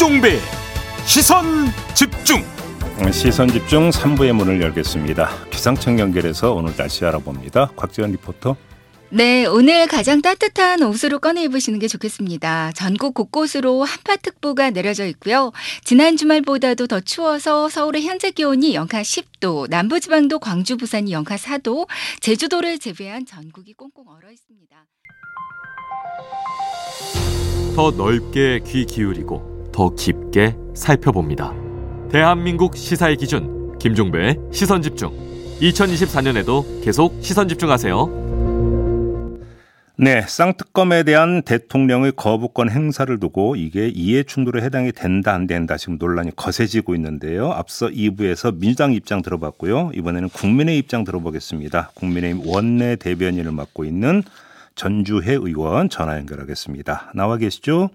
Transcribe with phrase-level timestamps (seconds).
[0.00, 0.38] 김종배
[1.04, 1.44] 시선
[1.94, 2.42] 집중
[3.12, 5.28] 시선 집중 3부의 문을 열겠습니다.
[5.50, 7.72] 기상청 연결해서 오늘 날씨 알아봅니다.
[7.76, 8.56] 곽지연 리포터.
[9.10, 12.72] 네, 오늘 가장 따뜻한 옷으로 꺼내 입으시는 게 좋겠습니다.
[12.72, 15.52] 전국 곳곳으로 한파특보가 내려져 있고요.
[15.84, 21.86] 지난 주말보다도 더 추워서 서울의 현재 기온이 영하 10도, 남부지방도 광주, 부산이 영하 4도,
[22.20, 24.76] 제주도를 제외한 전국이 꽁꽁 얼어 있습니다.
[27.76, 31.54] 더 넓게 귀 기울이고 더 깊게 살펴봅니다.
[32.10, 35.10] 대한민국 시사의 기준 김종배의 시선 집중.
[35.60, 38.20] 2024년에도 계속 시선 집중하세요.
[39.96, 45.98] 네, 쌍특검에 대한 대통령의 거부권 행사를 두고 이게 이해 충돌에 해당이 된다 안 된다 지금
[45.98, 47.50] 논란이 거세지고 있는데요.
[47.52, 49.90] 앞서 2부에서 민주당 입장 들어봤고요.
[49.94, 51.90] 이번에는 국민의 입장 들어보겠습니다.
[51.94, 54.22] 국민의힘 원내 대변인을 맡고 있는
[54.74, 57.12] 전주혜 의원 전화 연결하겠습니다.
[57.14, 57.90] 나와 계시죠?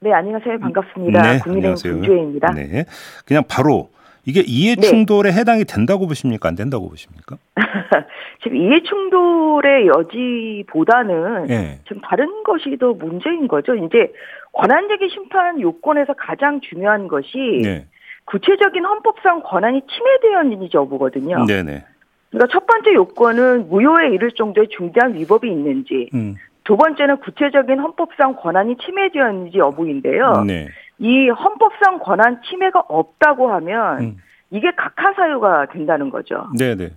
[0.00, 0.58] 네, 안녕하세요.
[0.58, 1.22] 반갑습니다.
[1.22, 1.92] 네, 국민의힘 안녕하세요.
[1.94, 2.52] 전주혜입니다.
[2.52, 2.84] 네,
[3.24, 3.90] 그냥 바로
[4.24, 4.82] 이게 이해 네.
[4.82, 6.48] 충돌에 해당이 된다고 보십니까?
[6.48, 7.36] 안 된다고 보십니까?
[8.42, 11.78] 지금 이해 충돌의 여지보다는 예.
[11.86, 13.74] 지금 다른 것이 더 문제인 거죠.
[13.74, 14.12] 이제
[14.52, 17.86] 권한제기 심판 요건에서 가장 중요한 것이 네.
[18.24, 21.44] 구체적인 헌법상 권한이 침해되었는지 여부거든요.
[21.46, 21.84] 네, 네.
[22.30, 26.34] 그러니까 첫 번째 요건은 무효에 이를 정도의 중대한 위법이 있는지, 음.
[26.66, 30.44] 두 번째는 구체적인 헌법상 권한이 침해되었는지 여부인데요.
[30.46, 30.68] 네.
[30.98, 34.16] 이 헌법상 권한 침해가 없다고 하면 음.
[34.50, 36.48] 이게 각하 사유가 된다는 거죠.
[36.58, 36.90] 네, 네.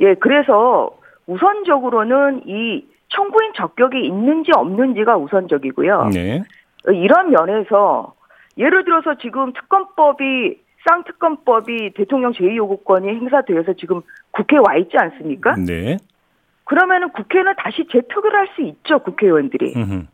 [0.00, 0.90] 예, 그래서
[1.26, 6.10] 우선적으로는 이 청구인 적격이 있는지 없는지가 우선적이고요.
[6.12, 6.42] 네.
[6.88, 8.12] 이런 면에서
[8.58, 14.02] 예를 들어서 지금 특검법이 쌍특검법이 대통령 제2요구권이 행사되어서 지금
[14.32, 15.54] 국회에 와 있지 않습니까?
[15.56, 15.96] 네.
[16.64, 19.74] 그러면은 국회는 다시 재표결 할 수 있죠, 국회의원들이.
[19.76, 20.06] 음흠.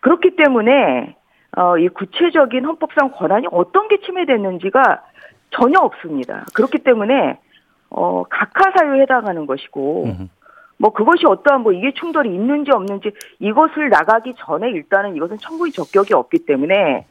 [0.00, 1.16] 그렇기 때문에
[1.56, 5.02] 어, 이 구체적인 헌법상 권한이 어떤 게 침해됐는지가
[5.50, 6.44] 전혀 없습니다.
[6.54, 7.38] 그렇기 때문에
[7.90, 10.28] 어, 각하 사유에 해당하는 것이고 음흠.
[10.78, 16.14] 뭐 그것이 어떠한 뭐 이게 충돌이 있는지 없는지 이것을 나가기 전에 일단은 이것은 청구의 적격이
[16.14, 17.06] 없기 때문에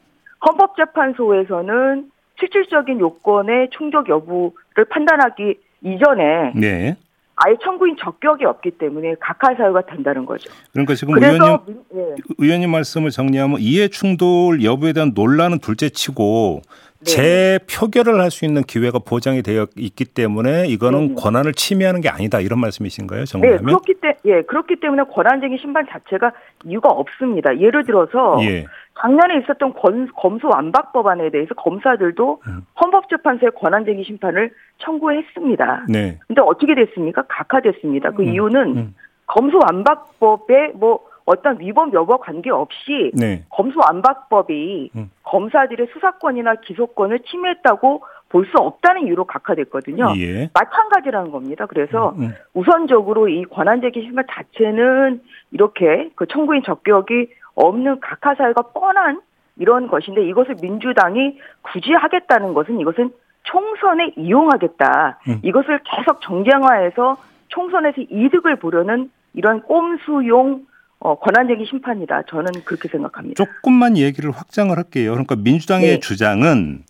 [0.45, 6.97] 헌법재판소에서는 실질적인 요건의 충족 여부를 판단하기 이전에 네.
[7.35, 10.51] 아예 청구인 적격이 없기 때문에 각하 사유가 된다는 거죠.
[10.71, 12.15] 그러니까 지금 의원님 민- 예.
[12.37, 16.61] 의원님 말씀을 정리하면 이해 충돌 여부에 대한 논란은 둘째치고
[17.05, 17.57] 네.
[17.59, 21.15] 재표결을 할 수 있는 기회가 보장이 되어 있기 때문에 이거는 네.
[21.21, 23.19] 권한을 침해하는 게 아니다 이런 말씀이신가요?
[23.19, 23.63] 네, 정리하면?
[23.65, 26.31] 그렇기 때, 예, 그렇기 때문에 권한쟁의 심판 자체가
[26.65, 27.59] 이유가 없습니다.
[27.59, 28.65] 예를 들어서 예.
[28.99, 32.65] 작년에 있었던 권- 검수 완박 법안에 대해서 검사들도 음.
[32.81, 35.85] 헌법재판소에 권한쟁의 심판을 청구했습니다.
[35.89, 36.19] 네.
[36.27, 37.23] 근데 어떻게 됐습니까?
[37.27, 38.11] 각하됐습니다.
[38.11, 38.95] 그 음, 이유는 음.
[39.27, 43.43] 검수 완박법에 뭐 어떤 위법 여부와 관계없이 네.
[43.49, 45.09] 검수 완박법이 음.
[45.33, 50.13] 검사들의 수사권이나 기소권을 침해했다고 볼 수 없다는 이유로 각하됐거든요.
[50.17, 50.49] 예.
[50.53, 51.67] 마찬가지라는 겁니다.
[51.67, 52.33] 그래서 음, 음.
[52.55, 59.21] 우선적으로 이 권한제기 심판 자체는 이렇게 그 청구인 적격이 없는 각하 사유가 뻔한
[59.57, 63.11] 이런 것인데 이것을 민주당이 굳이 하겠다는 것은 이것은
[63.43, 65.19] 총선에 이용하겠다.
[65.27, 65.39] 음.
[65.43, 67.17] 이것을 계속 정쟁화해서
[67.49, 70.65] 총선에서 이득을 보려는 이런 꼼수용
[71.03, 72.23] 어, 권한제기 심판이다.
[72.29, 73.43] 저는 그렇게 생각합니다.
[73.43, 75.11] 조금만 얘기를 확장을 할게요.
[75.11, 75.99] 그러니까 민주당의 네.
[75.99, 76.83] 주장은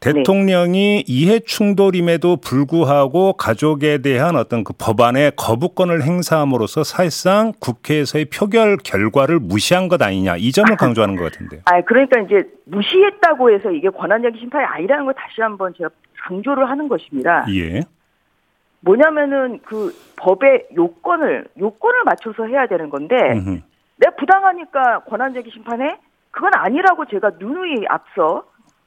[0.00, 9.38] 대통령이 이해 충돌임에도 불구하고 가족에 대한 어떤 그 법안의 거부권을 행사함으로써 사실상 국회에서의 표결 결과를
[9.40, 11.62] 무시한 것 아니냐 이 점을 강조하는 것 같은데요.
[11.64, 15.88] 아, 그러니까 이제 무시했다고 해서 이게 권한제기 심판이 아니라는 걸 다시 한번 제가
[16.22, 17.46] 강조를 하는 것입니다.
[17.54, 17.80] 예.
[18.84, 23.60] 뭐냐면은 그 법의 요건을 요건을 맞춰서 해야 되는 건데 음흠.
[23.96, 25.98] 내가 부당하니까 권한제기 심판해
[26.30, 28.44] 그건 아니라고 제가 누누이 앞서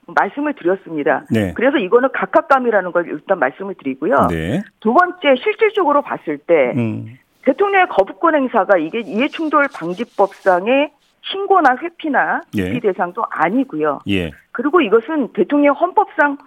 [0.07, 1.25] 말씀을 드렸습니다.
[1.29, 1.53] 네.
[1.53, 4.27] 그래서 이거는 각각감이라는 걸 일단 말씀을 드리고요.
[4.29, 4.63] 네.
[4.79, 7.17] 두 번째 실질적으로 봤을 때 음.
[7.43, 10.91] 대통령의 거부권 행사가 이게 이해충돌 방지법상의
[11.21, 12.69] 신고나 회피나 예.
[12.69, 13.99] 회피 대상도 아니고요.
[14.09, 14.31] 예.
[14.51, 16.37] 그리고 이것은 대통령 헌법상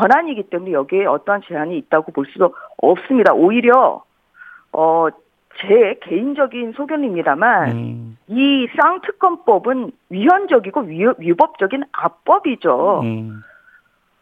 [0.00, 3.34] 권한이기 때문에 여기에 어떠한 제한이 있다고 볼 수도 없습니다.
[3.34, 4.02] 오히려
[4.72, 5.08] 어,
[5.60, 8.18] 제 개인적인 소견입니다만 음.
[8.28, 13.00] 이 쌍특검법은 위헌적이고 위, 위법적인 압법이죠.
[13.02, 13.42] 음.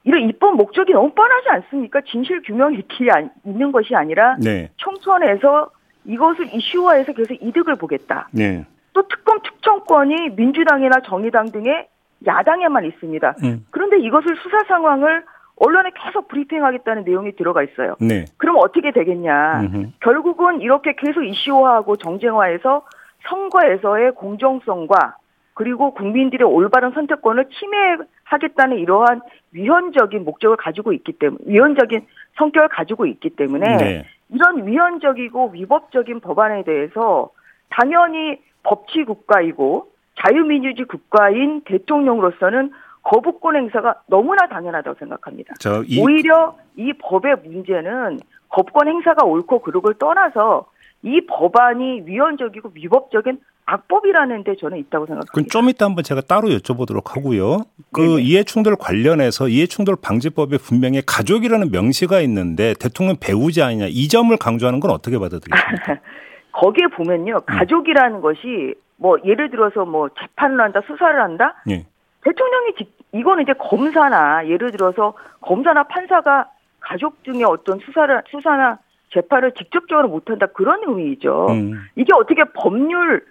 [0.05, 2.01] 이런 입법 목적이 너무 뻔하지 않습니까?
[2.01, 4.71] 진실 규명이 이렇게 안- 있는 것이 아니라 네.
[4.79, 5.71] 총선에서
[6.07, 8.29] 이것을 이슈화해서 계속 이득을 보겠다.
[8.33, 8.65] 네.
[8.95, 11.89] 또 특검 특정권이 민주당이나 정의당 등의
[12.27, 13.35] 야당에만 있습니다.
[13.45, 13.67] 음.
[13.71, 15.25] 그런데 이것을 수사 상황을
[15.61, 17.97] 언론에 계속 브리핑하겠다는 내용이 들어가 있어요.
[18.01, 18.25] 네.
[18.37, 19.61] 그럼 어떻게 되겠냐?
[19.63, 19.87] 음흠.
[20.01, 22.83] 결국은 이렇게 계속 이슈화하고 정쟁화해서
[23.29, 25.17] 선거에서의 공정성과
[25.55, 29.21] 그리고 국민들의 올바른 선택권을 침해하겠다는 이러한
[29.53, 32.07] 위헌적인 목적을 가지고 있기 때문에 위헌적인
[32.37, 34.05] 성격을 가지고 있기 때문에 네.
[34.29, 37.31] 이런 위헌적이고 위법적인 법안에 대해서
[37.71, 39.89] 당연히 법치 국가이고
[40.21, 42.71] 자유민주주의 국가인 대통령으로서는
[43.09, 45.55] 거부권 행사가 너무나 당연하다고 생각합니다.
[45.59, 48.21] 저 이, 오히려 이 법의 문제는
[48.51, 50.67] 거부권 행사가 옳고 그르고를 떠나서
[51.03, 55.51] 이 법안이 위헌적이고 위법적인 악법이라는 데 저는 있다고 생각합니다.
[55.51, 57.63] 좀 이따 한번 제가 따로 여쭤보도록 하고요.
[57.93, 58.21] 그.
[58.21, 64.91] 이해충돌 관련해서 이해충돌 방지법에 분명히 가족이라는 명시가 있는데 대통령 배우자 아니냐 이 점을 강조하는 건
[64.91, 66.01] 어떻게 받아들이십니까?
[66.53, 67.41] 거기에 보면요.
[67.47, 71.55] 가족이라는 것이 뭐 예를 들어서 뭐 재판을 한다, 수사를 한다.
[71.71, 71.87] 예.
[72.25, 76.51] 대통령이 직- 이거는 이제 검사나 예를 들어서 검사나 판사가
[76.81, 78.79] 가족 중에 어떤 수사를 수사나
[79.13, 81.47] 재판을 직접적으로 못한다 그런 의미이죠.
[81.51, 81.87] 음.
[81.97, 83.25] 이게 어떻게 법률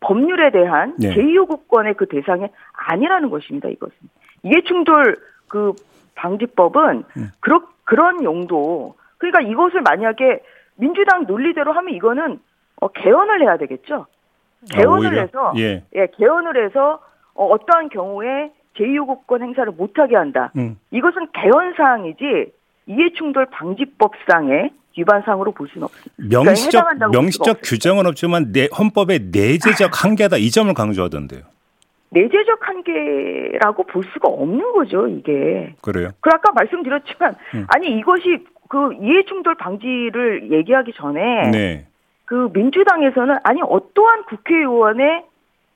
[0.00, 1.14] 법률에 대한 네.
[1.14, 3.68] 제2요구권의 그 대상이 아니라는 것입니다.
[3.68, 3.94] 이것은
[4.42, 5.16] 이해충돌
[5.48, 5.74] 그
[6.14, 7.30] 방지법은 음.
[7.40, 8.94] 그런 그런 용도.
[9.18, 10.42] 그러니까 이것을 만약에
[10.76, 12.38] 민주당 논리대로 하면 이거는
[12.80, 14.06] 어, 개헌을 해야 되겠죠.
[14.70, 15.22] 개헌을 아?
[15.22, 15.82] 해서 예.
[15.94, 17.00] 예, 개헌을 해서
[17.34, 20.52] 어, 어떠한 경우에 제2요구권 행사를 못하게 한다.
[20.56, 20.78] 음.
[20.90, 22.52] 이것은 개헌 사항이지
[22.86, 26.38] 이해충돌 방지법상의 위반 사항으로 볼 수는 없습니다.
[26.44, 27.60] 명시적 그러니까 명시적.
[27.62, 31.42] 규정은 없지만 내 헌법의 내재적 한계다 이 점을 강조하던데요.
[32.10, 35.74] 내재적 한계라고 볼 수가 없는 거죠, 이게.
[35.82, 36.10] 그래요?
[36.20, 37.66] 그 아까 말씀드렸지만 음.
[37.68, 41.86] 아니 이것이 그 이해충돌 방지를 얘기하기 전에 네.
[42.24, 45.24] 그 민주당에서는 아니 어떠한 국회의원의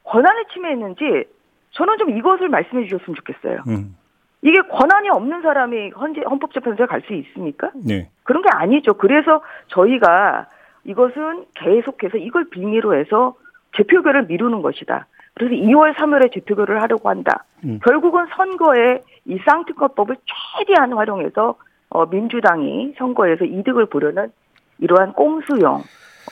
[0.05, 1.25] 권한을 침해했는지
[1.73, 3.63] 저는 좀 이것을 말씀해 주셨으면 좋겠어요.
[3.69, 3.97] 음.
[4.43, 7.71] 이게 권한이 없는 사람이 헌재 헌법재판소에 갈 수 있습니까?
[7.75, 8.11] 네.
[8.25, 8.95] 그런 게 아니죠.
[8.95, 10.47] 그래서 저희가
[10.85, 13.35] 이것은 계속해서 이걸 빙의로 해서
[13.77, 15.07] 재표결을 미루는 것이다.
[15.35, 17.45] 그래서 2월 3월에 재표결을 하려고 한다.
[17.65, 17.79] 음.
[17.85, 20.17] 결국은 선거에 이 쌍특검법을
[20.59, 21.55] 최대한 활용해서
[21.91, 24.31] 어, 민주당이 선거에서 이득을 보려는
[24.79, 25.83] 이러한 꼼수형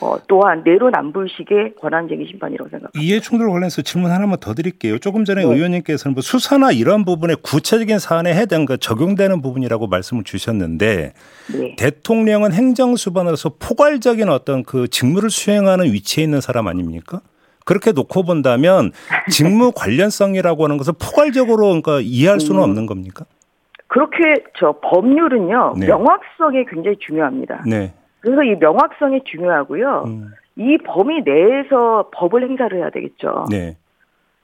[0.01, 3.01] 어, 또한 내로남불식의 권한쟁의 심판이라고 생각합니다.
[3.01, 4.99] 이해 충돌 관련해서 질문 하나만 더 드릴게요.
[4.99, 5.53] 조금 전에 네.
[5.53, 11.13] 의원님께서는 뭐 수사나 이런 부분에 구체적인 사안에 해당 그 적용되는 부분이라고 말씀을 주셨는데
[11.53, 11.77] 네.
[11.77, 17.21] 대통령은 행정수반으로서 포괄적인 어떤 그 직무를 수행하는 위치에 있는 사람 아닙니까?
[17.65, 18.93] 그렇게 놓고 본다면
[19.31, 22.65] 직무 관련성이라고 하는 것을 포괄적으로 그러니까 이해할 수는 음.
[22.65, 23.25] 없는 겁니까?
[23.89, 25.87] 그렇게 저 법률은요 네.
[25.87, 27.65] 명확성이 굉장히 중요합니다.
[27.67, 27.93] 네.
[28.21, 30.05] 그래서 이 명확성이 중요하고요.
[30.07, 30.31] 음.
[30.57, 33.47] 이 범위 내에서 법을 행사를 해야 되겠죠.
[33.51, 33.77] 네.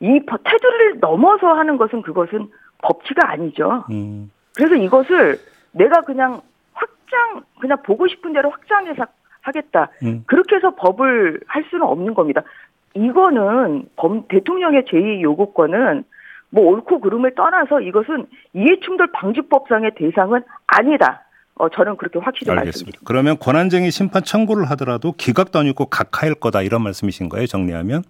[0.01, 2.49] 이 법- 테두리를 넘어서 하는 것은 그것은
[2.83, 3.85] 법치가 아니죠.
[3.91, 4.31] 음.
[4.57, 5.39] 그래서 이것을
[5.73, 6.41] 내가 그냥
[6.73, 9.05] 확장, 그냥 보고 싶은 대로 확장해서
[9.43, 9.91] 하겠다.
[10.03, 10.25] 음.
[10.27, 12.43] 그렇게 해서 법을 할 수는 없는 겁니다.
[12.95, 16.05] 이거는 범, 대통령의 제2 요구권은
[16.51, 21.23] 뭐 옳고 그름을 떠나서 이것은 이해충돌 방지법상의 대상은 아니다.
[21.59, 22.65] 어, 저는 그렇게 확실히 알겠습니다.
[22.67, 23.01] 말씀드립니다.
[23.05, 27.47] 그러면 권한쟁의 심판 청구를 하더라도 기각도 아니고 각하일 거다 이런 말씀이신 거예요?
[27.47, 28.03] 정리하면?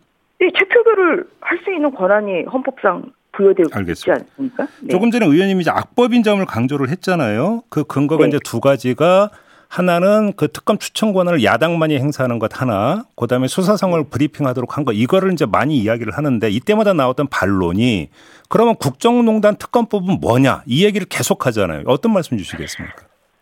[0.42, 4.24] 이 재표결을 할 수 있는 권한이 헌법상 부여되어 있지 알겠습니다.
[4.30, 4.66] 않습니까?
[4.82, 4.88] 네.
[4.88, 7.62] 조금 전에 의원님이 이제 악법인 점을 강조를 했잖아요.
[7.70, 8.28] 그 근거가 네.
[8.28, 9.30] 이제 두 가지가
[9.68, 14.08] 하나는 그 특검 추천 권한을 야당만이 행사하는 것 하나, 그 다음에 수사상을 네.
[14.08, 18.10] 브리핑하도록 한 거 이거를 이제 많이 이야기를 하는데 이때마다 나왔던 반론이
[18.48, 21.82] 그러면 국정농단 특검법은 뭐냐 이 얘기를 계속 하잖아요.
[21.86, 22.96] 어떤 말씀 주시겠습니까?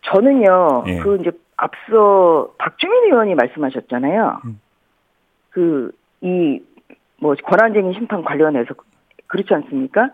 [0.05, 0.99] 저는요, 예.
[0.99, 4.41] 그 이제 앞서 박주민 의원이 말씀하셨잖아요.
[4.45, 4.59] 음.
[5.51, 6.61] 그, 이,
[7.19, 8.73] 뭐, 권한쟁의 심판 관련해서
[9.27, 10.09] 그렇지 않습니까?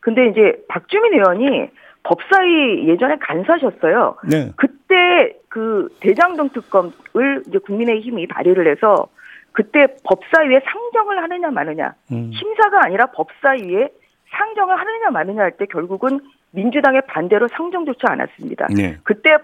[0.00, 1.68] 근데 이제 박주민 의원이
[2.04, 4.16] 법사위 예전에 간사셨어요.
[4.30, 4.52] 네.
[4.56, 9.08] 그때 그 대장동 특검을 이제 국민의힘이 발의를 해서
[9.52, 12.30] 그때 법사위에 상정을 하느냐 마느냐 음.
[12.32, 13.88] 심사가 아니라 법사위에
[14.30, 16.20] 상정을 하느냐 마느냐 할 때 결국은
[16.52, 18.66] 민주당의 반대로 상정조차 않았습니다.
[18.74, 18.96] 네.
[19.02, 19.36] 그때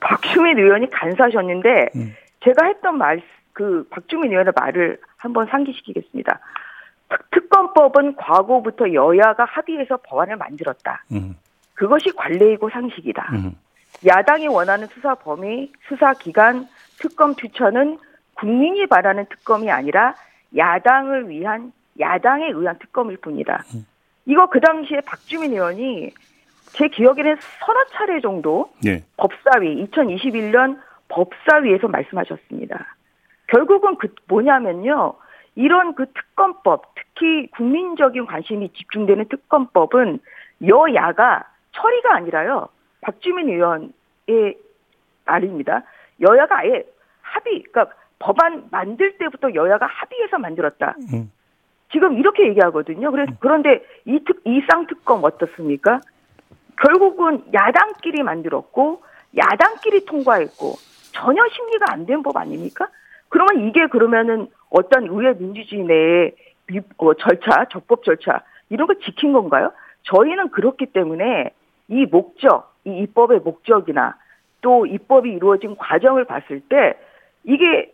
[0.00, 2.14] 박주민 의원이 간사하셨는데 음.
[2.44, 3.20] 제가 했던 말
[3.52, 6.38] 그 박주민 의원의 말을 한번 상기시키겠습니다.
[7.10, 11.04] 특- 특검법은 과거부터 여야가 합의해서 법안을 만들었다.
[11.12, 11.36] 음.
[11.74, 13.28] 그것이 관례이고 상식이다.
[13.34, 13.52] 음.
[14.06, 16.68] 야당이 원하는 수사 범위, 수사 기간,
[17.00, 17.98] 특검 추천은
[18.34, 20.14] 국민이 바라는 특검이 아니라
[20.56, 23.64] 야당을 위한 야당에 의한 특검일 뿐이다.
[24.24, 26.12] 이거 그 당시에 박주민 의원이
[26.72, 29.02] 제 기억에는 서너 차례 정도 네.
[29.16, 32.96] 법사위 2021년 법사위에서 말씀하셨습니다.
[33.48, 35.14] 결국은 그 뭐냐면요.
[35.56, 40.20] 이런 그 특검법, 특히 국민적인 관심이 집중되는 특검법은
[40.66, 42.68] 여야가 처리가 아니라요.
[43.00, 44.56] 박주민 의원의
[45.26, 45.82] 말입니다.
[46.20, 46.84] 여야가 아예
[47.22, 50.94] 합의, 그러니까 법안 만들 때부터 여야가 합의해서 만들었다.
[51.12, 51.30] 음.
[51.92, 53.10] 지금 이렇게 얘기하거든요.
[53.10, 56.00] 그래서 그런데 이 특, 이 쌍특검 어떻습니까?
[56.80, 59.02] 결국은 야당끼리 만들었고
[59.36, 60.74] 야당끼리 통과했고
[61.12, 62.88] 전혀 심리가 안 된 법 아닙니까?
[63.28, 66.32] 그러면 이게 그러면은 어떤 의회 민주주의 내에
[66.68, 69.72] 위- 어, 절차, 적법 절차 이런 거 지킨 건가요?
[70.04, 71.50] 저희는 그렇기 때문에
[71.88, 74.16] 이 목적, 이 입법의 목적이나
[74.62, 76.94] 또 입법이 이루어진 과정을 봤을 때
[77.44, 77.92] 이게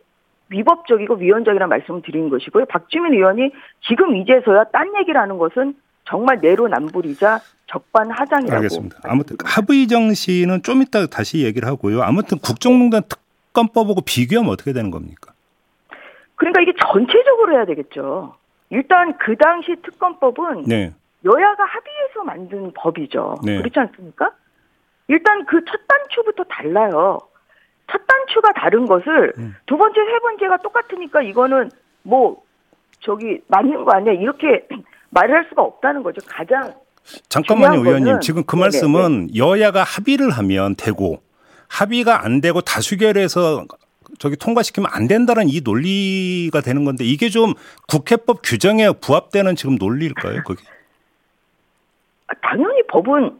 [0.49, 2.65] 위법적이고 위헌적이라는 말씀을 드리는 것이고요.
[2.65, 3.51] 박주민 의원이
[3.81, 5.75] 지금 이제서야 딴 얘기를 하는 것은
[6.07, 8.55] 정말 내로남불이자 적반하장이라고.
[8.55, 8.99] 알겠습니다.
[9.03, 12.01] 아무튼 하부이정 씨는 좀 이따 다시 얘기를 하고요.
[12.01, 15.33] 아무튼 국정농단 특검법하고 비교하면 어떻게 되는 겁니까?
[16.35, 18.35] 그러니까 이게 전체적으로 해야 되겠죠.
[18.69, 20.93] 일단 그 당시 특검법은 네.
[21.25, 23.35] 여야가 합의해서 만든 법이죠.
[23.43, 23.57] 네.
[23.57, 24.31] 그렇지 않습니까?
[25.09, 27.17] 일단 그 첫 단추부터 달라요.
[27.91, 29.55] 첫 단추가 다른 것을 음.
[29.65, 31.69] 두 번째, 세 번째가 똑같으니까 이거는
[32.03, 32.43] 뭐
[32.99, 34.67] 저기 맞는 거 아니야 이렇게
[35.09, 36.21] 말을 할 수가 없다는 거죠.
[36.27, 36.73] 가장
[37.29, 38.19] 잠깐만요, 의원님.
[38.19, 41.21] 지금 그 네네, 말씀은 여야가 합의를 하면 되고
[41.69, 43.65] 합의가 안 되고 다수결해서
[44.19, 47.53] 저기 통과시키면 안 된다는 이 논리가 되는 건데 이게 좀
[47.87, 50.43] 국회법 규정에 부합되는 지금 논리일까요?
[50.43, 50.63] 그게?
[52.27, 53.39] 아, 당연히 법은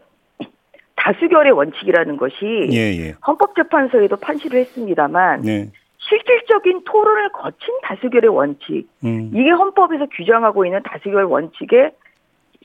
[0.96, 2.36] 다수결의 원칙이라는 것이
[2.72, 3.16] 예, 예.
[3.26, 5.72] 헌법재판소에도 판시를 했습니다만 네.
[6.08, 9.32] 실질적인 토론을 거친 다수결의 원칙 음.
[9.34, 11.92] 이게 헌법에서 규정하고 있는 다수결 원칙의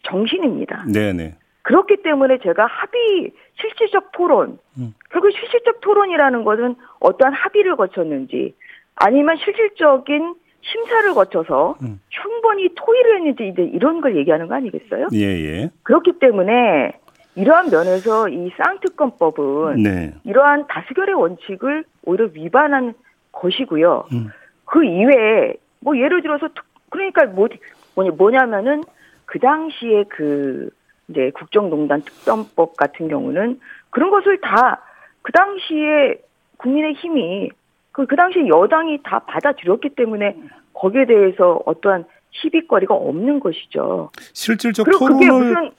[0.04, 0.84] 정신입니다.
[0.92, 1.34] 네, 네.
[1.62, 4.94] 그렇기 때문에 제가 합의 실질적 토론 음.
[5.10, 8.54] 결국 실질적 토론이라는 것은 어떠한 합의를 거쳤는지
[8.96, 12.00] 아니면 실질적인 심사를 거쳐서 음.
[12.08, 15.08] 충분히 토의를 했는지 이제 이런 걸 얘기하는 거 아니겠어요?
[15.12, 15.70] 예, 예.
[15.82, 16.92] 그렇기 때문에
[17.34, 20.14] 이러한 면에서 이 쌍특검법은 네.
[20.24, 22.94] 이러한 다수결의 원칙을 오히려 위반한
[23.32, 24.06] 것이고요.
[24.12, 24.30] 음.
[24.64, 27.48] 그 이외에 뭐 예를 들어서 특- 그러니까 뭐
[27.94, 28.82] 뭐냐 뭐냐면은
[29.26, 30.70] 그 당시에 그
[31.08, 33.60] 이제 국정농단 특검법 같은 경우는
[33.90, 34.80] 그런 것을 다
[35.24, 36.20] 그 당시에
[36.56, 37.48] 국민의 힘이
[37.92, 40.36] 그, 그 당시에 여당이 다 받아들였기 때문에
[40.74, 44.10] 거기에 대해서 어떠한 시비거리가 없는 것이죠.
[44.32, 45.70] 실질적 그리고 그게 토론을 무슨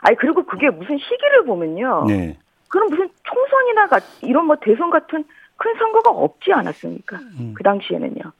[0.00, 2.04] 아니 그리고 그게 무슨 시기를 보면요.
[2.08, 2.38] 네.
[2.68, 5.22] 그럼 무슨 총선이나 가- 이런 뭐 대선 같은
[5.58, 7.16] 큰 선거가 없지 않았습니까?
[7.38, 7.52] 음.
[7.54, 8.14] 그 당시에는요.
[8.14, 8.32] 그래요.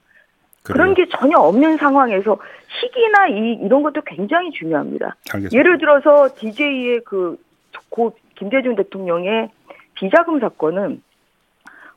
[0.63, 2.37] 그런 게 전혀 없는 상황에서
[2.81, 5.15] 시기나 이 이런 것도 굉장히 중요합니다.
[5.33, 5.57] 알겠습니다.
[5.57, 9.49] 예를 들어서 DJ의 그고 김대중 대통령의
[9.95, 11.01] 비자금 사건은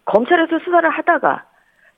[0.04, 1.44] 검찰에서 수사를 하다가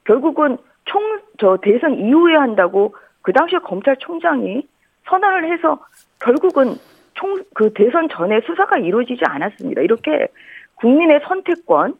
[0.05, 1.03] 결국은 총
[1.39, 4.67] 저 대선 이후에 한다고 그 당시에 검찰총장이
[5.09, 5.85] 선언을 해서
[6.21, 6.77] 결국은
[7.15, 9.81] 총 그 대선 전에 수사가 이루어지지 않았습니다.
[9.83, 10.29] 이렇게
[10.77, 11.95] 국민의 선택권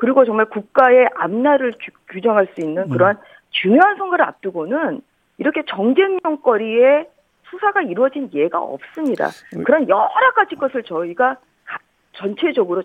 [0.00, 3.18] 그리고 정말 국가의 앞날을 규- 규정할 수 있는 그러한
[3.50, 5.02] 중요한 선거를 앞두고는
[5.38, 7.06] 이렇게 정쟁명거리에
[7.50, 9.28] 수사가 이루어진 예가 없습니다.
[9.64, 11.78] 그런 여러 가지 것을 저희가 가-
[12.14, 12.82] 전체적으로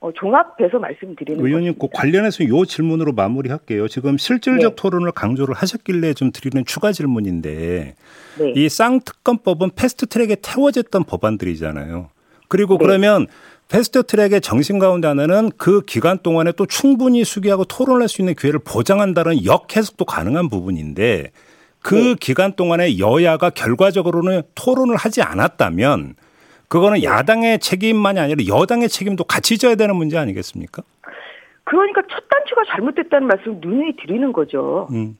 [0.00, 3.86] 어, 종합해서 말씀드리는 의원님 그 관련해서 요 질문으로 마무리할게요.
[3.88, 4.76] 지금 실질적 네.
[4.76, 7.94] 토론을 강조를 하셨길래 좀 드리는 추가 질문인데
[8.38, 8.52] 네.
[8.56, 12.08] 이 쌍특검법은 패스트트랙에 태워졌던 법안들이잖아요.
[12.48, 12.84] 그리고 네.
[12.84, 13.26] 그러면
[13.72, 18.60] 패스트 트랙의 정신 가운데 하나는 그 기간 동안에 또 충분히 수기하고 토론할 수 있는 기회를
[18.60, 21.30] 보장한다는 역해석도 가능한 부분인데
[21.82, 22.14] 그 네.
[22.20, 26.16] 기간 동안에 여야가 결과적으로는 토론을 하지 않았다면
[26.68, 27.04] 그거는 네.
[27.04, 30.82] 야당의 책임만이 아니라 여당의 책임도 같이 져야 되는 문제 아니겠습니까?
[31.64, 34.86] 그러니까 첫 단추가 잘못됐다는 말씀을 누누이 드리는 거죠.
[34.92, 35.16] 음.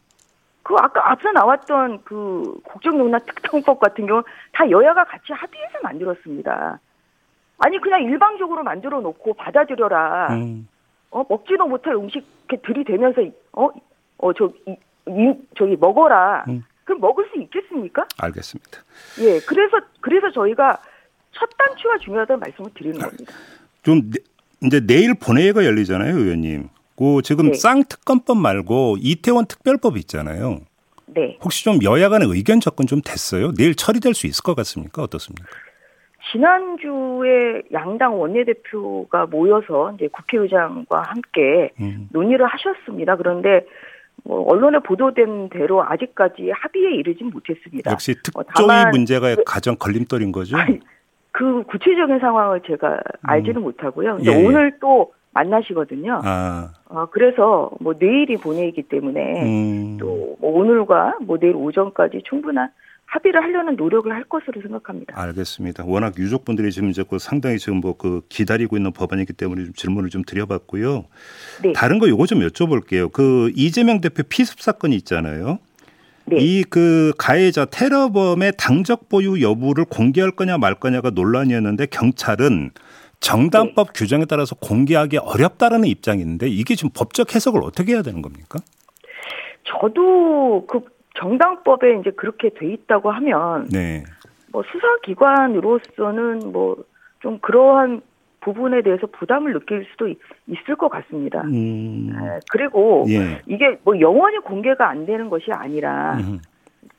[0.62, 6.80] 그 아까 앞서 나왔던 그 국정농단 특정법 같은 경우 다 여야가 같이 합의해서 만들었습니다.
[7.64, 10.34] 아니 그냥 일방적으로 만들어 놓고 받아들여라.
[10.34, 10.68] 음.
[11.10, 13.20] 어 먹지도 못할 음식 이렇게 들이대면서
[14.18, 14.52] 어어저
[15.56, 16.44] 저기 먹어라.
[16.48, 16.64] 음.
[16.84, 18.04] 그럼 먹을 수 있겠습니까?
[18.18, 18.80] 알겠습니다.
[19.20, 19.38] 예.
[19.46, 20.78] 그래서 그래서 저희가
[21.32, 23.32] 첫 단추가 중요하다는 말씀을 드리는 겁니다.
[23.82, 24.18] 좀 내-
[24.66, 26.68] 이제 내일 본회의가 열리잖아요, 의원님.
[26.96, 27.54] 그 지금 네.
[27.54, 30.60] 쌍특검법 말고 이태원 특별법 있잖아요.
[31.06, 31.38] 네.
[31.42, 33.52] 혹시 좀 여야 간의 의견 접근 좀 됐어요?
[33.54, 35.02] 내일 처리될 수 있을 것 같습니까?
[35.02, 35.46] 어떻습니까?
[36.32, 42.08] 지난주에 양당 원내대표가 모여서 이제 국회의장과 함께 음.
[42.12, 43.16] 논의를 하셨습니다.
[43.16, 43.66] 그런데
[44.24, 47.90] 뭐 언론에 보도된 대로 아직까지 합의에 이르진 못했습니다.
[47.90, 50.56] 역시 어, 특조위 다만 문제가 그- 가장 걸림돌인 거죠.
[50.56, 50.80] 아니,
[51.32, 54.16] 그 구체적인 상황을 제가 알지는 못하고요.
[54.16, 54.36] 근데 음.
[54.36, 54.46] 예, 예.
[54.46, 56.20] 오늘 또 만나시거든요.
[56.22, 59.96] 아, 어, 그래서 뭐 내일이 본회의이기 때문에 음.
[59.98, 62.68] 또뭐 오늘과 뭐 내일 오전까지 충분한
[63.12, 65.20] 합의를 하려는 노력을 할 것으로 생각합니다.
[65.20, 65.84] 알겠습니다.
[65.86, 70.08] 워낙 유족분들이 지금 이제 그 상당히 지금 뭐 그 기다리고 있는 법안이기 때문에 좀 질문을
[70.10, 71.04] 좀 드려봤고요.
[71.62, 71.72] 네.
[71.72, 73.12] 다른 거 요거 좀 여쭤볼게요.
[73.12, 75.58] 그 이재명 대표 피습 사건이 있잖아요.
[76.24, 76.36] 네.
[76.40, 82.70] 이그 가해자 테러범의 당적 보유 여부를 공개할 거냐 말 거냐가 논란이었는데 경찰은
[83.20, 83.92] 정당법 네.
[83.94, 88.58] 규정에 따라서 공개하기 어렵다라는 입장인데 이게 지금 법적 해석을 어떻게 해야 되는 겁니까?
[89.64, 90.80] 저도 그
[91.18, 94.02] 정당법에 이제 그렇게 돼 있다고 하면 네.
[94.52, 96.76] 뭐 수사기관으로서는 뭐
[97.22, 98.00] 좀 그러한
[98.40, 101.42] 부분에 대해서 부담을 느낄 수도 있- 있을 것 같습니다.
[101.42, 102.10] 음.
[102.12, 103.40] 예, 그리고 예.
[103.46, 106.40] 이게 뭐 영원히 공개가 안 되는 것이 아니라 음.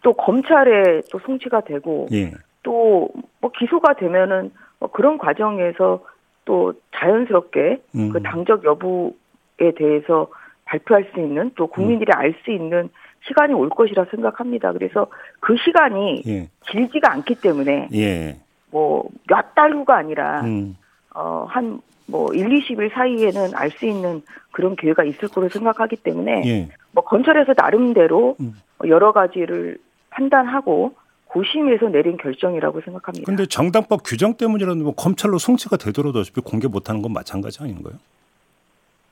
[0.02, 2.32] 또 검찰에 또 송치가 되고 예.
[2.64, 6.06] 또뭐 기소가 되면은 뭐 그런 과정에서
[6.46, 8.10] 또 자연스럽게 음.
[8.14, 10.28] 그 당적 여부에 대해서
[10.64, 12.18] 발표할 수 있는 또 국민들이 음.
[12.18, 12.90] 알수 있는
[13.28, 14.74] 시간이 올 것이라 생각합니다.
[14.74, 15.08] 그래서
[15.40, 16.50] 그 시간이 예.
[16.68, 18.38] 길지가 않기 때문에 예.
[18.72, 20.76] 뭐몇 달 후가 아니라 음.
[21.14, 26.70] 어한 뭐 1, 20일 사이에는 알 수 있는 그런 기회가 있을 거로 생각하기 때문에 예.
[26.92, 28.54] 뭐 검찰에서 나름대로 음.
[28.88, 29.78] 여러 가지를
[30.10, 30.94] 판단하고
[31.26, 33.26] 고심해서 내린 결정이라고 생각합니다.
[33.26, 37.94] 근데 정당법 규정 때문이라도 뭐 검찰로 송치가 되더라도 어차피 공개 못 하는 건 마찬가지 아닌가요?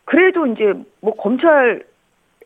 [0.06, 1.84] 그래도 이제 뭐 검찰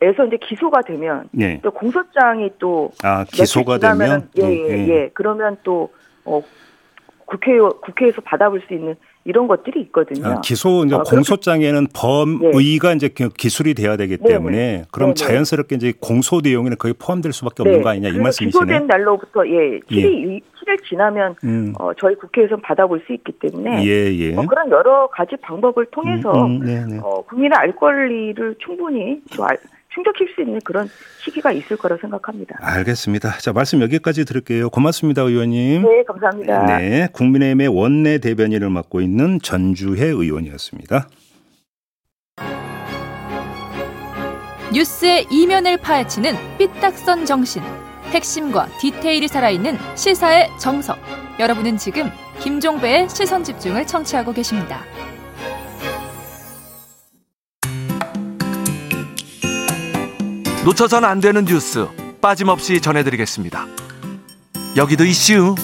[0.02, 1.58] 에서 이제 기소가 되면 예.
[1.62, 5.10] 또 공소장이 또 아, 기소가 되면 지나면은 예, 예, 예.
[5.14, 5.90] 그러면 또
[6.24, 6.42] 어,
[7.24, 10.26] 국회 국회에서 받아볼 수 있는 이런 것들이 있거든요.
[10.26, 14.28] 아, 기소 이제 어, 공소장에는 범의가 이제 그 기술이 돼야 되기 네네.
[14.28, 15.14] 때문에 그럼 네네.
[15.14, 18.64] 자연스럽게 이제 공소 내용에는 거의 포함될 수밖에 없는 거 아니냐 이 그래서 말씀이시네.
[18.64, 21.74] 기소된 날로부터 예, 7일 7일 지나면 음.
[21.80, 24.32] 어, 저희 국회에서 받아볼 수 있기 때문에 예, 예.
[24.32, 27.00] 뭐 그런 여러 가지 방법을 통해서 음, 음, 네, 네.
[27.02, 29.58] 어, 국민의 알 권리를 충분히 또 알,
[29.96, 30.88] 충족시킬 수 있는 그런
[31.24, 32.56] 시기가 있을 거라 생각합니다.
[32.60, 33.38] 알겠습니다.
[33.38, 34.70] 자, 말씀 여기까지 들을게요.
[34.70, 35.82] 고맙습니다, 의원님.
[35.82, 36.78] 네, 감사합니다.
[36.78, 41.08] 네, 국민의힘의 원내 대변인을 맡고 있는 전주혜 의원이었습니다.
[44.72, 47.62] 뉴스의 이면을 파헤치는 삐딱선 정신.
[48.10, 50.98] 핵심과 디테일이 살아있는 시사의 정석.
[51.40, 54.82] 여러분은 지금 김종배의 시선 집중을 청취하고 계십니다.
[60.66, 61.86] 놓쳐선 안 되는 뉴스
[62.20, 63.66] 빠짐없이 전해드리겠습니다.
[64.76, 65.54] 여기도 이슈.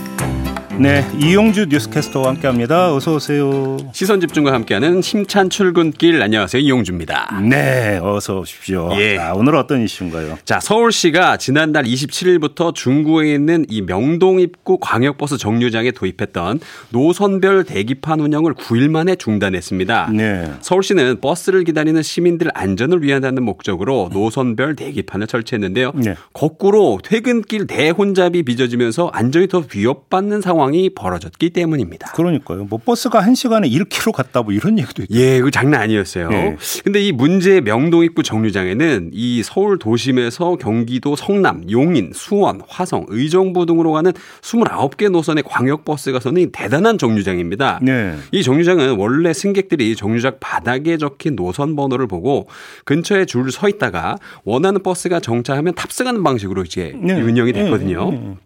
[0.79, 2.95] 네, 이용주 뉴스캐스터와 함께합니다.
[2.95, 3.77] 어서 오세요.
[3.93, 7.41] 시선 집중과 함께하는 힘찬 출근길 안녕하세요 이용주입니다.
[7.49, 8.91] 네, 어서 오십시오.
[8.97, 9.17] 예.
[9.17, 10.39] 자, 오늘 어떤 이슈인가요?
[10.45, 18.55] 자 서울시가 지난달 27일부터 중구에 있는 이 명동 입구 광역버스 정류장에 도입했던 노선별 대기판 운영을
[18.55, 20.11] 9일 만에 중단했습니다.
[20.15, 20.51] 네.
[20.63, 25.93] 서울시는 버스를 기다리는 시민들 안전을 위한다는 목적으로 노선별 대기판을 설치했는데요.
[25.97, 26.15] 네.
[26.33, 32.12] 거꾸로 퇴근길 대혼잡이 빚어지면서 안전이 더 위협받는 상황 이 벌어졌기 때문입니다.
[32.12, 32.64] 그러니까요.
[32.64, 35.14] 뭐 버스가 한 시간에 1km 갔다 뭐 이런 얘기도 있고.
[35.14, 36.29] 예, 그 장난 아니었어요.
[36.31, 36.57] 네.
[36.83, 43.66] 근데 이 문제의 명동 입구 정류장에는 이 서울 도심에서 경기도 성남, 용인, 수원, 화성, 의정부
[43.66, 47.81] 등으로 가는 29개 노선의 광역버스가 서는 대단한 정류장입니다.
[47.83, 48.16] 네.
[48.33, 52.48] 이 정류장은 원래 승객들이 정류장 바닥에 적힌 노선 번호를 보고
[52.85, 57.20] 근처에 줄 서 있다가 원하는 버스가 정차하면 탑승하는 방식으로 이제 네.
[57.20, 58.11] 운영이 네, 됐거든요.
[58.11, 58.37] 네, 네.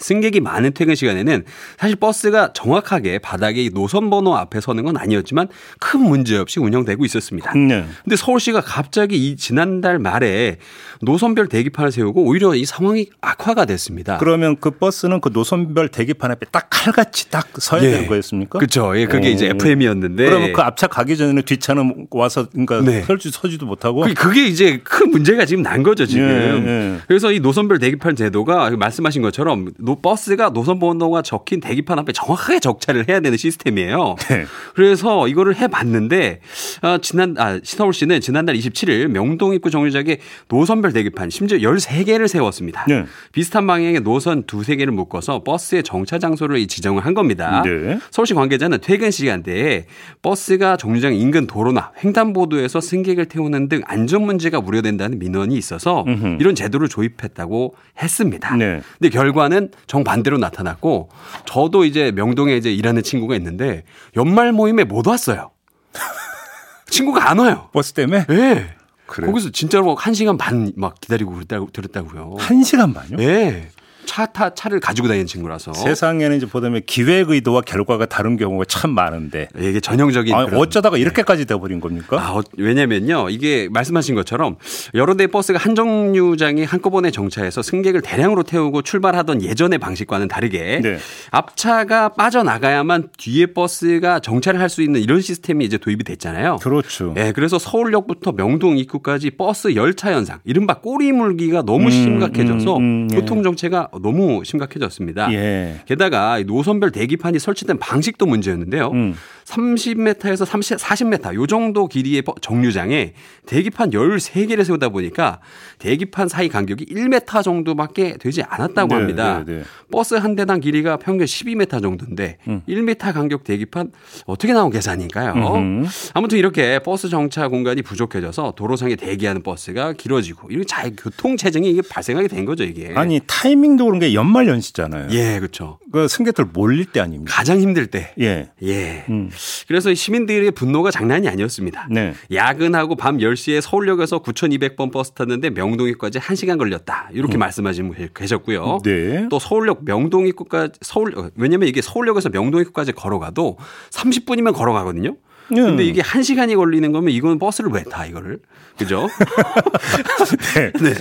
[0.00, 1.44] 승객이 많은 퇴근 시간에는
[1.78, 7.04] 사실 버스가 정확하게 바닥에 이 노선 번호 앞에 서는 건 아니었지만 큰 문제 없이 운영되고
[7.04, 7.52] 있었습니다.
[7.54, 7.84] 네.
[8.02, 10.56] 근데 서울시가 갑자기 이 지난달 말에
[11.02, 14.16] 노선별 대기판을 세우고 오히려 이 상황이 악화가 됐습니다.
[14.18, 17.90] 그러면 그 버스는 그 노선별 대기판 앞에 딱 칼같이 딱 서야 예.
[17.90, 18.58] 되는 거였습니까?
[18.58, 18.96] 그렇죠.
[18.98, 19.30] 예, 그게 오.
[19.32, 23.02] 이제 FM이었는데 그러면 그 앞차 가기 전에는 뒷차는 와서 그러니까 네.
[23.02, 26.22] 설지 서지도 못하고 그게- 그게 이제 큰 문제가 지금 난 거죠, 지금.
[26.28, 26.98] 예, 예.
[27.08, 32.60] 그래서 이 노선별 대기판 제도가 말씀하신 것처럼 노, 버스가 노선 번호가 적힌 대기판 앞에 정확하게
[32.60, 34.14] 정차를 해야 되는 시스템이에요.
[34.30, 34.44] 네.
[34.74, 36.40] 그래서 이거를 해봤는데
[36.82, 40.18] 아, 지난 아, 서울시는 지난달 27일 명동 입구 정류장에
[40.48, 42.84] 노선별 대기판 심지어 13개를 세웠습니다.
[42.86, 43.04] 네.
[43.32, 47.62] 비슷한 방향의 노선 두세 개를 묶어서 버스의 정차 장소를 이 지정을 한 겁니다.
[47.64, 47.98] 네.
[48.10, 49.86] 서울시 관계자는 퇴근 시간대에
[50.22, 56.36] 버스가 정류장 인근 도로나 횡단보도에서 승객을 태우는 등 안전 문제가 우려된다는 민원이 있어서 음흠.
[56.38, 58.56] 이런 제도를 도입했다고 했습니다.
[58.56, 58.80] 네.
[58.98, 61.10] 근데 결과는 정반대로 나타났고
[61.46, 63.84] 저도 이제 명동에 이제 일하는 친구가 있는데
[64.16, 65.50] 연말 모임에 못 왔어요.
[66.88, 67.68] 친구가 안 와요.
[67.72, 68.74] 버스 때문에 예.
[69.06, 69.30] 그래요?
[69.30, 72.36] 거기서 진짜로 한 시간 반 막 기다리고 그랬다고, 그랬다고요.
[72.38, 73.16] 한 시간 반요?
[73.20, 73.68] 예.
[74.04, 79.48] 차타 차를 가지고 다니는 친구라서 세상에는 이제 보다면 기획 의도와 결과가 다른 경우가 참 많은데
[79.58, 82.16] 이게 전형적인 아, 어쩌다가 이렇게까지 돼버린 겁니까?
[82.20, 83.30] 아, 어, 왜냐면요.
[83.30, 84.56] 이게 말씀하신 것처럼
[84.94, 90.98] 여러 대의 버스가 한 정류장에 한꺼번에 정차해서 승객을 대량으로 태우고 출발하던 예전의 방식과는 다르게 네.
[91.30, 96.56] 앞차가 빠져나가야만 뒤에 버스가 정차를 할 수 있는 이런 시스템이 이제 도입이 됐잖아요.
[96.62, 97.12] 그렇죠.
[97.18, 103.08] 예, 그래서 서울역부터 명동 입구까지 버스 열차 현상, 이른바 꼬리 물기가 너무 심각해져서 음, 음,
[103.12, 103.16] 예.
[103.16, 105.32] 교통 정체가 너무 심각해졌습니다.
[105.32, 105.80] 예.
[105.86, 108.90] 게다가 이 노선별 대기판이 설치된 방식도 문제였는데요.
[108.92, 109.14] 음.
[109.44, 113.12] 30m에서 30, 40m 요 정도 길이의 버- 정류장에
[113.46, 115.40] 대기판 13개를 세우다 보니까
[115.78, 119.44] 대기판 사이 간격이 1m 정도밖에 되지 않았다고 네, 합니다.
[119.46, 119.62] 네, 네.
[119.90, 122.62] 버스 한 대당 길이가 평균 12m 정도인데 음.
[122.68, 123.90] 1m 간격 대기판
[124.26, 125.32] 어떻게 나온 계산일까요?
[125.34, 125.88] 음흠.
[126.14, 131.82] 아무튼 이렇게 버스 정차 공간이 부족해져서 도로상에 대기하는 버스가 길어지고 이렇게 자 교통 체증이 이게
[131.82, 132.92] 발생하게 된 거죠 이게.
[132.94, 135.08] 아니 타이밍도 그런 게 연말 연시잖아요.
[135.10, 135.78] 예, 그렇죠.
[135.92, 137.34] 그 승객들 몰릴 때 아닙니까?
[137.34, 138.14] 가장 힘들 때.
[138.20, 138.50] 예.
[138.62, 139.04] 예.
[139.10, 139.30] 음.
[139.68, 141.88] 그래서 이 시민들의 분노가 장난이 아니었습니다.
[141.90, 142.14] 네.
[142.32, 147.10] 야근하고 밤 10시에 서울역에서 9,200번 버스 탔는데 명동입까지 1시간 걸렸다.
[147.12, 148.76] 이렇게 말씀하신 분 계셨고요.
[148.76, 148.78] 음.
[148.82, 149.28] 네.
[149.30, 153.58] 또 서울역 명동입구까지 서울 어, 왜냐면 이게 서울역에서 명동입구까지 걸어가도
[153.90, 155.16] 30분이면 걸어가거든요.
[155.54, 155.88] 근데 음.
[155.88, 158.38] 이게 1시간이 걸리는 거면 이건 버스를 왜 타 이거를.
[158.78, 159.08] 그죠?
[160.54, 160.72] 네.
[160.82, 160.94] 네.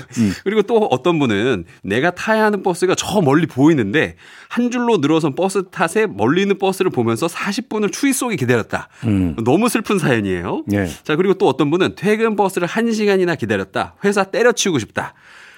[0.43, 4.15] 그리고 또 어떤 분은 내가 타야 하는 버스가 저 멀리 보이는데
[4.49, 8.89] 한 줄로 늘어선 버스 탓에 멀리 있는 버스를 보면서 40분을 추위 속에 기다렸다.
[9.05, 9.35] 음.
[9.43, 10.63] 너무 슬픈 사연이에요.
[10.73, 10.87] 예.
[11.03, 13.95] 자, 그리고 또 어떤 분은 퇴근 버스를 1시간이나 기다렸다.
[14.03, 15.13] 회사 때려치우고 싶다.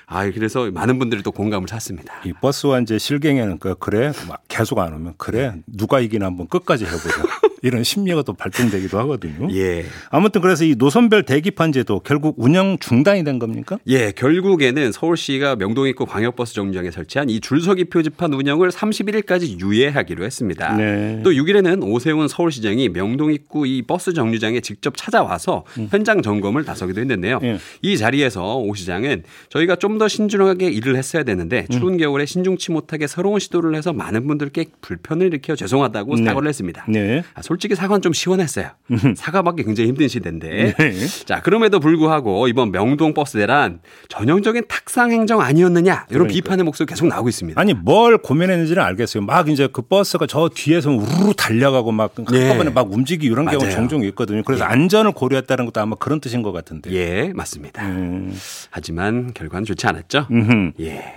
[0.06, 2.13] 아, 그래서 많은 분들이 또 공감을 샀습니다.
[2.26, 6.86] 이 버스와 이제 실갱이는 그 그래 막 계속 안 오면 그래 누가 이기나 한번 끝까지
[6.86, 7.24] 해보자
[7.63, 9.47] 이런 심리가 또 발동되기도 하거든요.
[9.54, 9.86] 예.
[10.10, 13.80] 아무튼 그래서 이 노선별 대기판 제도 결국 운영 중단이 된 겁니까?
[13.88, 20.76] 예, 결국에는 서울시가 명동 입구 광역버스 정류장에 설치한 이 줄서기 표지판 운영을 31일까지 유예하기로 했습니다.
[20.76, 21.21] 네.
[21.23, 27.39] 또 6일에는 오세훈 서울시장이 명동 입구 이 버스 정류장에 직접 찾아와서 현장 점검을 나서기도 했는데요.
[27.43, 27.58] 예.
[27.82, 33.06] 이 자리에서 오 시장은 저희가 좀 더 신중하게 일을 했어야 되는데 추운 겨울에 신중치 못하게
[33.06, 36.26] 새로운 시도를 해서 많은 분들께 불편을 일으켜 죄송하다고 네.
[36.26, 36.84] 사과를 했습니다.
[36.89, 37.23] 네.
[37.54, 38.70] 아, 솔직히 사과는 좀 시원했어요.
[39.16, 40.74] 사과 받기 굉장히 힘든 시대인데.
[40.78, 41.08] 네.
[41.26, 46.34] 자, 그럼에도 불구하고 이번 명동 버스 대란 전형적인 탁상 행정 아니었느냐 이런 그러니까요.
[46.34, 47.60] 비판의 목소리 계속 나오고 있습니다.
[47.60, 49.24] 아니 뭘 고민했는지는 알겠어요.
[49.24, 52.39] 막 이제 그 버스가 저 뒤에서 우르르 달려가고 막 예.
[52.48, 53.70] 한꺼번에 막 움직이 이런 경우.
[53.70, 54.44] 종종 있거든요.
[54.44, 56.92] 그래서 안전을 고려했다는 것도 아마 그런 뜻인 것 같은데.
[56.92, 57.86] 예, 맞습니다.
[57.88, 58.36] 음.
[58.70, 60.28] 하지만 결과는 좋지 않았죠.
[60.30, 60.72] 음흠.
[60.82, 61.16] 예.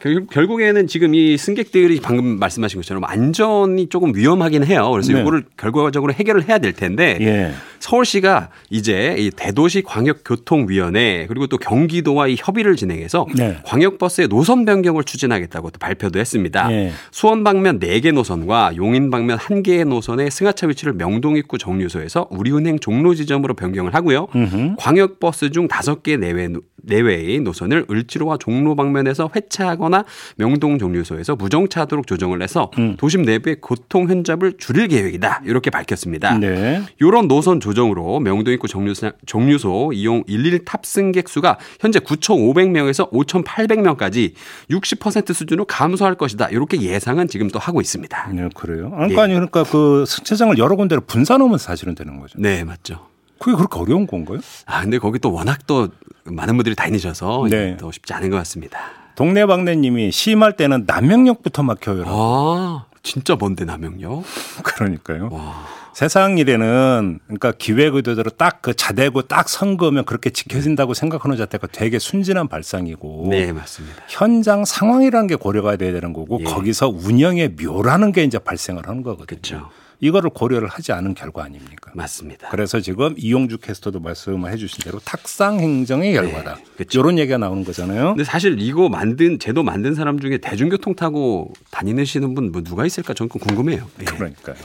[0.00, 4.90] 결, 결국에는 지금 이 승객들이 방금 말씀하신 것처럼 안전이 조금 위험하긴 해요.
[4.90, 5.20] 그래서 네.
[5.20, 7.52] 이거를 결과적으로 해결을 해야 될 텐데 예.
[7.78, 13.58] 서울시가 이제 이 대도시 광역교통위원회 그리고 또 경기도와 이 협의를 진행해서 네.
[13.64, 16.70] 광역버스의 노선 변경을 추진하겠다고 또 발표도 했습니다.
[16.72, 16.92] 예.
[17.10, 23.14] 수원 방면 4개 노선과 용인 방면 1개의 노선의 승하차 위치를 명동 입구 정류소에서 우리은행 종로
[23.14, 24.28] 지점으로 변경을 하고요.
[24.34, 24.74] 음흠.
[24.78, 26.48] 광역버스 중 5개 내외,
[26.82, 30.04] 내외의 노선을 을지로와 종로 방면에서 회차 하거나
[30.36, 32.96] 명동 정류소에서 무정차하도록 조정을 해서 음.
[32.98, 35.42] 도심 내부의 교통 혼잡을 줄일 계획이다.
[35.44, 36.36] 이렇게 밝혔습니다.
[36.38, 36.82] 네.
[37.00, 44.32] 이런 노선 조정으로 명동 입구 정류소, 정류소 이용 11 탑승객 수가 현재 9,500명에서 5,800명까지
[44.70, 46.48] 60% 수준으로 감소할 것이다.
[46.48, 48.28] 이렇게 예상은 지금 또 하고 있습니다.
[48.32, 48.92] 네, 그래요.
[48.94, 52.38] 아니, 그러니까, 아니, 그러니까 그 승차장을 여러 군데로 분산하면 사실은 되는 거죠.
[52.38, 53.06] 네, 맞죠.
[53.38, 54.38] 그게 그렇게 어려운 건가요?
[54.66, 55.88] 아, 근데 거기 또 워낙 또
[56.24, 57.76] 많은 분들이 다니셔서 네.
[57.78, 58.78] 더 쉽지 않은 것 같습니다.
[59.16, 62.04] 동네방네님이 심할 때는 남명역부터 막혀요.
[62.06, 64.24] 아, 진짜 먼데 남영역?
[64.64, 65.28] 그러니까요.
[65.32, 65.66] 와.
[65.92, 71.98] 세상 일에는 그러니까 기획 의도대로 딱 그 자대고 딱 선거면 그렇게 지켜진다고 생각하는 자체가 되게
[71.98, 73.96] 순진한 발상이고 네, 맞습니다.
[74.08, 76.44] 현장 상황이라는 게 고려가 돼야 되는 거고 예.
[76.44, 79.26] 거기서 운영의 묘라는 게 이제 발생을 하는 거거든요.
[79.40, 79.70] 그렇죠.
[80.00, 81.92] 이거를 고려를 하지 않은 결과 아닙니까?
[81.94, 82.48] 맞습니다.
[82.50, 86.58] 그래서 지금 이용주 캐스터도 말씀을 해주신 대로 탁상 행정의 결과다.
[86.76, 87.00] 그렇죠.
[87.00, 88.08] 이런 얘기가 나오는 거잖아요.
[88.10, 93.14] 근데 사실 이거 만든 제도 만든 사람 중에 대중교통 타고 다니시는 분 뭐 누가 있을까
[93.14, 93.86] 저는 좀 궁금해요.
[94.00, 94.04] 예.
[94.04, 94.56] 그러니까요.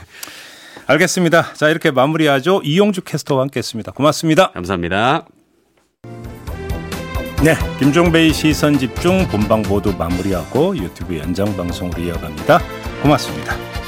[0.86, 1.52] 알겠습니다.
[1.54, 2.62] 자 이렇게 마무리하죠.
[2.64, 3.92] 이용주 캐스터와 함께했습니다.
[3.92, 4.50] 고맙습니다.
[4.52, 5.26] 감사합니다.
[7.44, 12.60] 네, 김종배의 시선 집중 본방 모두 마무리하고 유튜브 연장 방송으로 이어갑니다.
[13.02, 13.85] 고맙습니다.